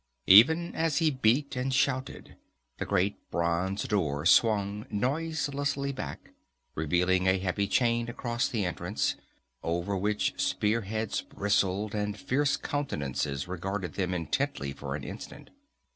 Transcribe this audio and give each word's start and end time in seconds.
Even 0.25 0.73
as 0.73 0.97
he 0.97 1.11
beat 1.11 1.55
and 1.55 1.71
shouted, 1.71 2.35
the 2.79 2.87
great 2.87 3.13
bronze 3.29 3.83
door 3.83 4.25
swung 4.25 4.87
noiselessly 4.89 5.91
back, 5.91 6.31
revealing 6.73 7.27
a 7.27 7.37
heavy 7.37 7.67
chain 7.67 8.09
across 8.09 8.47
the 8.47 8.65
entrance, 8.65 9.13
over 9.61 9.95
which 9.95 10.33
spear 10.41 10.81
heads 10.81 11.21
bristled 11.21 11.93
and 11.93 12.17
fierce 12.19 12.57
countenances 12.57 13.47
regarded 13.47 13.93
them 13.93 14.11
intently 14.11 14.73
for 14.73 14.95
an 14.95 15.03
instant. 15.03 15.51